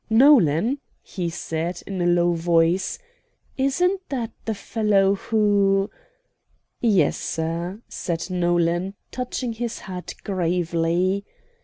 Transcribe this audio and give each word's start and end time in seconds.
"Nolan," 0.09 0.79
he 1.03 1.29
said, 1.29 1.83
in 1.85 2.01
a 2.01 2.07
low 2.07 2.33
voice, 2.33 2.97
"isn't 3.55 4.01
that 4.09 4.31
the 4.45 4.55
fellow 4.55 5.13
who" 5.13 5.91
"Yes, 6.81 7.17
sir," 7.19 7.83
said 7.87 8.27
Nolan, 8.31 8.95
touching 9.11 9.53
his 9.53 9.77
hat 9.77 10.15
gravely. 10.23 11.23